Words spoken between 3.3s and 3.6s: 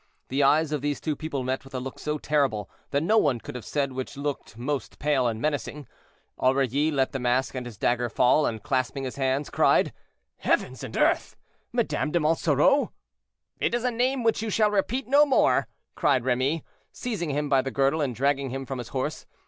could